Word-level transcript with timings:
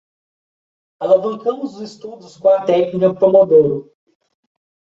Alavancando 0.99 1.61
os 1.63 1.79
estudos 1.79 2.35
com 2.35 2.49
a 2.49 2.65
técnica 2.65 3.13
pomodoro 3.13 3.93